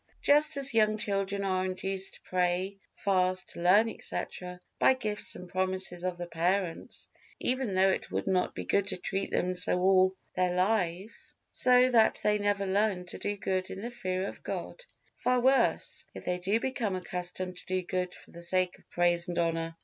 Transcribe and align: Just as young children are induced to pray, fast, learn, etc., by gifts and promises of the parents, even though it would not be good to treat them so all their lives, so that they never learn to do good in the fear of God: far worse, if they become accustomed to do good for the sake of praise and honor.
Just 0.23 0.57
as 0.57 0.73
young 0.73 0.97
children 0.97 1.43
are 1.43 1.63
induced 1.63 2.15
to 2.15 2.21
pray, 2.21 2.79
fast, 2.95 3.55
learn, 3.55 3.87
etc., 3.87 4.59
by 4.79 4.95
gifts 4.95 5.35
and 5.35 5.47
promises 5.47 6.03
of 6.03 6.17
the 6.17 6.25
parents, 6.25 7.07
even 7.39 7.75
though 7.75 7.89
it 7.91 8.09
would 8.09 8.25
not 8.25 8.55
be 8.55 8.65
good 8.65 8.87
to 8.87 8.97
treat 8.97 9.29
them 9.29 9.53
so 9.53 9.79
all 9.79 10.15
their 10.35 10.55
lives, 10.55 11.35
so 11.51 11.91
that 11.91 12.19
they 12.23 12.39
never 12.39 12.65
learn 12.65 13.05
to 13.05 13.19
do 13.19 13.37
good 13.37 13.69
in 13.69 13.83
the 13.83 13.91
fear 13.91 14.25
of 14.27 14.41
God: 14.41 14.83
far 15.17 15.39
worse, 15.39 16.03
if 16.15 16.25
they 16.25 16.39
become 16.57 16.95
accustomed 16.95 17.57
to 17.57 17.65
do 17.67 17.83
good 17.83 18.15
for 18.15 18.31
the 18.31 18.41
sake 18.41 18.79
of 18.79 18.89
praise 18.89 19.27
and 19.27 19.37
honor. 19.37 19.75